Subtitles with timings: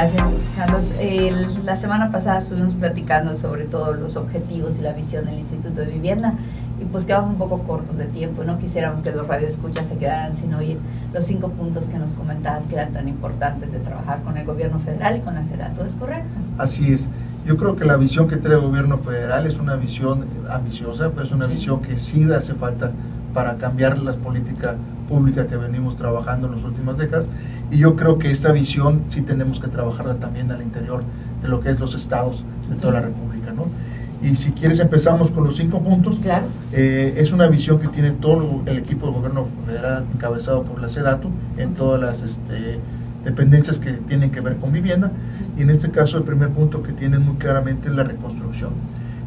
[0.00, 0.92] Gracias, Carlos.
[1.62, 5.88] la semana pasada estuvimos platicando sobre todos los objetivos y la visión del Instituto de
[5.88, 6.36] Vivienda
[6.80, 8.42] y pues quedamos un poco cortos de tiempo.
[8.42, 10.78] No quisiéramos que los radioescuchas se quedaran sin oír
[11.12, 14.78] los cinco puntos que nos comentabas que eran tan importantes de trabajar con el gobierno
[14.78, 15.42] federal y con la
[15.74, 16.34] ¿Todo ¿Es correcto?
[16.56, 17.10] Así es.
[17.44, 21.24] Yo creo que la visión que trae el gobierno federal es una visión ambiciosa, pero
[21.24, 22.90] es una visión que sí hace falta
[23.34, 24.76] para cambiar las políticas
[25.10, 27.28] públicas que venimos trabajando en las últimas décadas.
[27.70, 31.02] Y yo creo que esta visión sí tenemos que trabajarla también al interior
[31.42, 33.52] de lo que es los estados de toda la República.
[33.52, 33.66] ¿no?
[34.22, 36.16] Y si quieres empezamos con los cinco puntos.
[36.16, 36.46] Claro.
[36.72, 40.88] Eh, es una visión que tiene todo el equipo del gobierno federal encabezado por la
[40.88, 42.78] SEDATU en todas las este,
[43.24, 45.10] dependencias que tienen que ver con vivienda.
[45.56, 48.70] Y en este caso el primer punto que tienen muy claramente es la reconstrucción.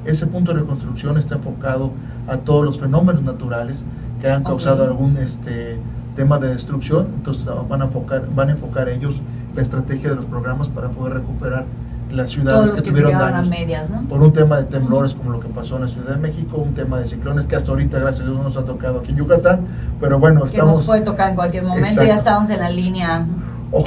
[0.06, 1.92] Ese punto de reconstrucción está enfocado
[2.28, 3.86] a todos los fenómenos naturales
[4.24, 5.78] que han causado algún este,
[6.16, 9.20] tema de destrucción, entonces van a, enfocar, van a enfocar ellos
[9.54, 11.66] la estrategia de los programas para poder recuperar
[12.10, 13.50] las ciudades que, tuvieron daños.
[13.50, 14.04] medias, ¿no?
[14.04, 16.74] por un tema de temblores como lo que pasó en la Ciudad de México, un
[16.74, 19.18] tema de ciclones que hasta ahorita gracias a Dios no nos ha tocado aquí en
[19.18, 19.60] Yucatán,
[20.00, 20.72] pero bueno, estamos...
[20.72, 23.26] Que nos puede tocar en cualquier momento, ya estamos en la línea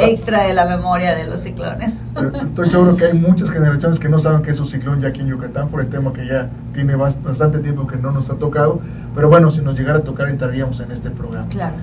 [0.01, 1.95] extra de la memoria de los ciclones.
[2.43, 5.21] Estoy seguro que hay muchas generaciones que no saben que es un ciclón ya aquí
[5.21, 8.81] en Yucatán por el tema que ya tiene bastante tiempo que no nos ha tocado,
[9.15, 11.49] pero bueno, si nos llegara a tocar entraríamos en este programa.
[11.49, 11.77] Claro.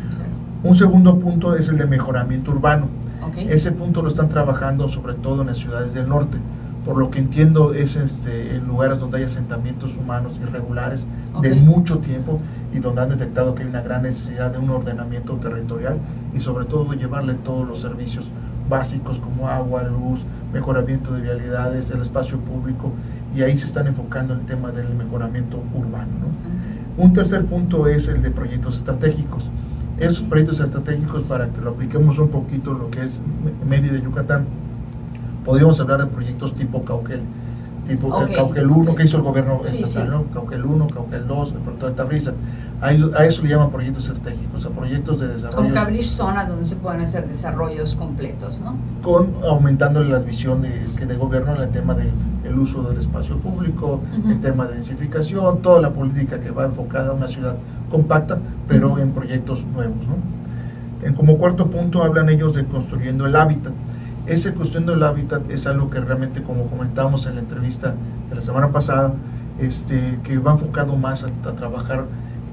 [0.63, 2.87] Un segundo punto es el de mejoramiento urbano.
[3.37, 6.37] Ese punto lo están trabajando sobre todo en las ciudades del norte
[6.85, 11.07] por lo que entiendo es este, en lugares donde hay asentamientos humanos irregulares
[11.41, 12.41] de mucho tiempo
[12.73, 15.97] y donde han detectado que hay una gran necesidad de un ordenamiento territorial
[16.33, 18.29] y sobre todo llevarle todos los servicios
[18.69, 22.91] básicos como agua, luz, mejoramiento de vialidades, el espacio público
[23.35, 26.11] y ahí se están enfocando en el tema del mejoramiento urbano.
[26.97, 29.49] Un tercer punto es el de proyectos estratégicos.
[29.99, 33.21] Esos proyectos estratégicos, para que lo apliquemos un poquito en lo que es
[33.67, 34.45] Mérida de Yucatán,
[35.43, 37.21] podríamos hablar de proyectos tipo Cauquel,
[37.87, 40.23] tipo Cauquel 1 que hizo el gobierno estatal, ¿no?
[40.33, 42.33] Cauquel 1, Cauquel 2, el proyecto de Tabriza.
[42.81, 45.71] A, eso le llaman proyectos estratégicos, a proyectos de desarrollo.
[45.71, 48.75] Que abrir zonas donde se pueden hacer desarrollos completos, ¿no?
[49.01, 52.11] Con aumentándole la visión de, de gobierno en el tema del
[52.43, 57.09] el uso del espacio público, el tema de densificación, toda la política que va enfocada
[57.09, 57.55] a una ciudad
[57.89, 58.37] compacta,
[58.67, 60.15] pero en proyectos nuevos, ¿no?
[61.07, 63.73] En, como cuarto punto hablan ellos de construyendo el hábitat
[64.25, 67.95] esa cuestión del hábitat es algo que realmente, como comentábamos en la entrevista
[68.29, 69.13] de la semana pasada,
[69.59, 72.05] este, que va enfocado más a, trabajar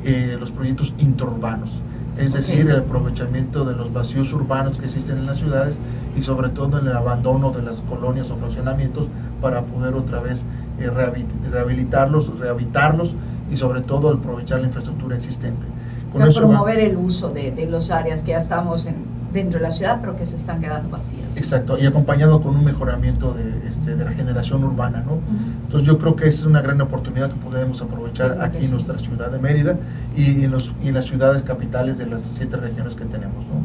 [0.04, 1.82] eh, los proyectos interurbanos,
[2.16, 5.78] es decir, el aprovechamiento de los vacíos urbanos que existen en las ciudades
[6.16, 9.08] y sobre todo en el abandono de las colonias o fraccionamientos
[9.40, 10.44] para poder otra vez
[10.78, 13.14] eh, rehabilitarlos, rehabilitarlos
[13.50, 15.66] y sobre todo aprovechar la infraestructura existente.
[16.12, 19.70] Con promover el uso de, de las áreas que ya estamos en, dentro de la
[19.70, 21.36] ciudad, pero que se están quedando vacías.
[21.36, 25.18] Exacto, y acompañado con un mejoramiento de, este, de la generación urbana, ¿no?
[25.64, 29.30] Entonces yo creo que es una gran oportunidad que podemos aprovechar aquí en nuestra ciudad
[29.30, 29.76] de Mérida
[30.16, 33.62] y en, los, y en las ciudades capitales de las siete regiones que tenemos, ¿no?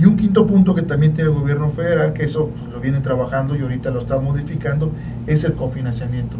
[0.00, 3.00] Y un quinto punto que también tiene el gobierno federal, que eso pues, lo viene
[3.00, 4.92] trabajando y ahorita lo está modificando,
[5.26, 6.36] es el cofinanciamiento.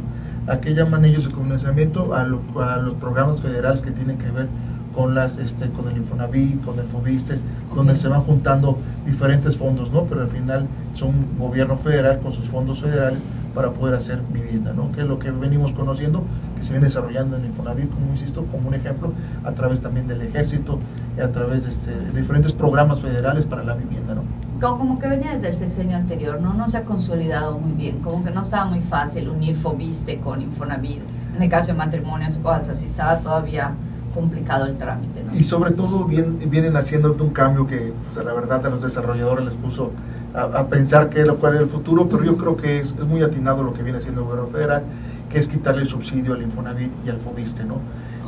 [0.47, 2.15] ¿A qué llaman ellos el cofinanciamiento?
[2.15, 4.49] A, a los programas federales que tienen que ver
[4.99, 7.39] con las este con el Infonavit, con el Fobiste,
[7.73, 10.03] donde se van juntando diferentes fondos, ¿no?
[10.07, 13.21] Pero al final son gobierno federal con sus fondos federales
[13.55, 14.91] para poder hacer vivienda, ¿no?
[14.91, 16.25] Que es lo que venimos conociendo,
[16.57, 19.13] que se viene desarrollando en el Infonavit, como insisto, como un ejemplo,
[19.45, 20.81] a través también del ejército
[21.17, 24.23] y a través de, este, diferentes programas federales para la vivienda, ¿no?
[24.61, 26.55] Como que venía desde el sexenio anterior, ¿no?
[26.55, 30.43] No se ha consolidado muy bien, como que no estaba muy fácil unir Fobiste con
[30.43, 31.03] Infonavit,
[31.37, 33.75] en el caso de matrimonios o cosas así, estaba todavía
[34.15, 35.25] complicado el trámite.
[35.35, 39.55] Y sobre todo vienen haciendo un cambio que pues, la verdad a los desarrolladores les
[39.55, 39.93] puso
[40.35, 43.23] a, pensar que lo cual es el futuro, pero yo creo que es, es, muy
[43.23, 44.83] atinado lo que viene haciendo el gobierno federal,
[45.31, 47.65] que es quitarle el subsidio al Infonavit y al Fobiste.
[47.65, 47.77] ¿no?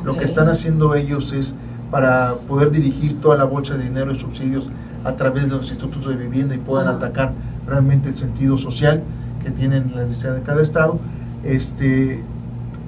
[0.04, 1.54] Lo que están haciendo ellos es
[1.90, 4.70] para poder dirigir toda la bolsa de dinero y subsidios
[5.04, 7.32] a través de los institutos de vivienda y puedan atacar
[7.66, 9.02] realmente el sentido social
[9.42, 10.98] que tienen las necesidades de cada estado.
[11.42, 12.22] Este,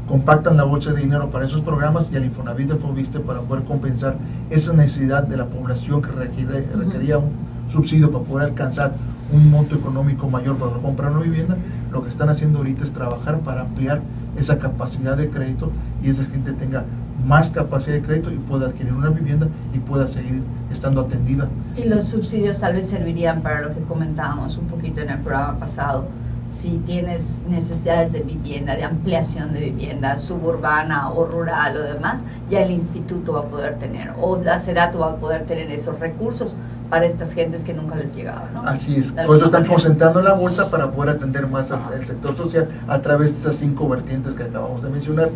[0.07, 3.65] compactan la bolsa de dinero para esos programas y al Infonavit del Fobiste para poder
[3.65, 4.17] compensar
[4.51, 7.31] esa necesidad de la población que requiere, requería un
[7.67, 8.95] subsidio para poder alcanzar
[9.33, 11.57] un monto económico mayor para comprar una vivienda,
[11.91, 14.03] lo que están haciendo ahorita es trabajar para ampliar
[14.37, 15.71] esa capacidad de crédito
[16.03, 16.85] y esa gente tenga
[17.27, 21.49] más capacidad de crédito y pueda adquirir una vivienda y pueda seguir estando atendida.
[21.77, 25.59] Y los subsidios tal vez servirían para lo que comentábamos un poquito en el programa
[25.59, 26.07] pasado,
[26.47, 32.63] si tienes necesidades de vivienda, de ampliación de vivienda suburbana o rural o demás, ya
[32.63, 36.57] el instituto va a poder tener, o la SEDATO va a poder tener esos recursos
[36.91, 38.51] para estas gentes que nunca les llegaba.
[38.53, 38.63] ¿no?
[38.63, 42.69] Así es, por eso están concentrando la bolsa para poder atender más al, sector social
[42.87, 45.31] a través de estas cinco vertientes que acabamos de mencionar.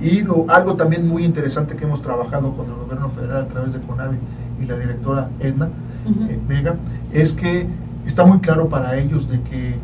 [0.00, 3.80] Y algo también muy interesante que hemos trabajado con el gobierno federal a través de
[3.80, 4.16] CONAVI
[4.60, 5.68] y la directora Edna
[6.28, 6.76] eh, Vega
[7.12, 7.68] es que
[8.06, 9.76] está muy claro para ellos de que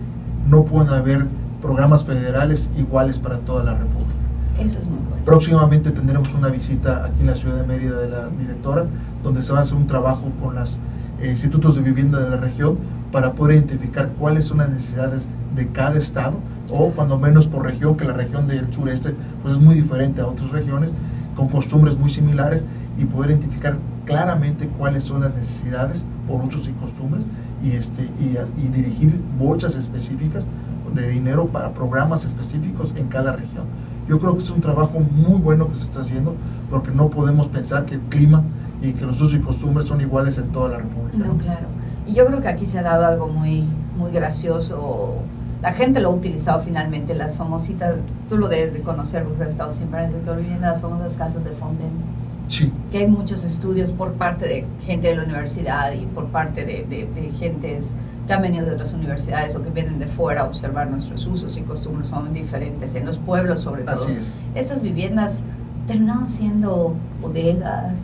[0.48, 1.26] no pueden haber
[1.60, 4.12] programas federales iguales para toda la República.
[4.58, 5.24] Eso es muy bueno.
[5.24, 8.86] Próximamente tendremos una visita aquí en la ciudad de Mérida de la directora,
[9.22, 10.78] donde se va a hacer un trabajo con los
[11.20, 12.78] eh, institutos de vivienda de la región
[13.12, 16.38] para poder identificar cuáles son las necesidades de cada estado,
[16.70, 20.26] o cuando menos por región, que la región del sureste pues es muy diferente a
[20.26, 20.92] otras regiones,
[21.34, 22.64] con costumbres muy similares,
[22.96, 23.76] y poder identificar
[24.08, 27.26] claramente cuáles son las necesidades por usos y costumbres
[27.62, 30.46] y, este, y, dirigir bolsas específicas
[30.94, 33.64] de dinero para programas específicos en cada región.
[34.08, 36.34] Yo creo que es un trabajo muy bueno que se está haciendo
[36.70, 38.42] porque no podemos pensar que el clima
[38.80, 41.18] y que los usos y costumbres son iguales en toda la República.
[41.18, 41.66] No, claro.
[42.06, 43.68] Y yo creo que aquí se ha dado algo muy,
[43.98, 45.16] muy gracioso.
[45.60, 47.96] La gente lo ha utilizado finalmente, las famositas,
[48.30, 51.12] tú lo debes de conocer porque has estado siempre en el sector vivienda, las famosas
[51.12, 52.17] casas de Fonden.
[52.48, 52.72] Sí.
[52.90, 56.84] Que hay muchos estudios por parte de gente de la universidad y por parte de,
[56.84, 57.94] de, de gentes
[58.26, 61.56] que han venido de las universidades o que vienen de fuera a observar nuestros usos
[61.56, 63.94] y costumbres son diferentes, en los pueblos sobre todo.
[63.94, 64.34] Así es.
[64.54, 65.38] Estas viviendas
[65.86, 67.94] terminaron siendo bodegas,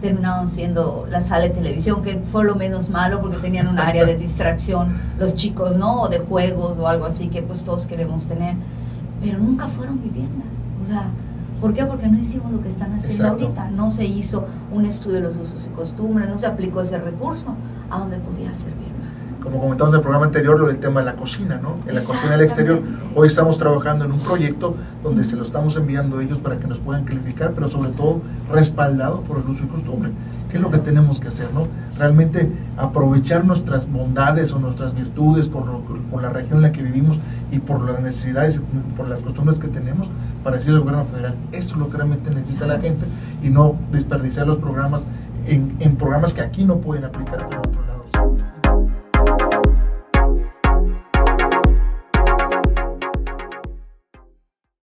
[0.00, 4.04] terminaron siendo la sala de televisión, que fue lo menos malo porque tenían un área
[4.04, 4.88] de distracción
[5.18, 6.02] los chicos, ¿no?
[6.02, 8.54] O de juegos o algo así que pues todos queremos tener,
[9.20, 10.46] pero nunca fueron viviendas.
[10.82, 11.06] O sea,
[11.62, 11.86] ¿por qué?
[11.86, 13.70] Porque no hicimos lo que están haciendo ahorita.
[13.70, 17.54] No se hizo un estudio de los usos y costumbres, no se aplicó ese recurso
[17.88, 19.01] a donde podía servir
[19.42, 21.76] como comentamos en el programa anterior, lo del tema de la cocina, ¿no?
[21.86, 22.80] En la cocina del exterior,
[23.14, 26.66] hoy estamos trabajando en un proyecto donde se lo estamos enviando a ellos para que
[26.66, 30.10] nos puedan calificar, pero sobre todo respaldado por el uso y costumbre.
[30.48, 31.66] ¿Qué es lo que tenemos que hacer, no?
[31.98, 35.64] Realmente aprovechar nuestras bondades o nuestras virtudes por,
[36.10, 37.18] por la región en la que vivimos
[37.50, 38.60] y por las necesidades,
[38.96, 40.10] por las costumbres que tenemos
[40.44, 43.06] para decirle al gobierno federal, esto es lo que realmente necesita la gente
[43.42, 45.06] y no desperdiciar los programas
[45.46, 47.48] en, en programas que aquí no pueden aplicar.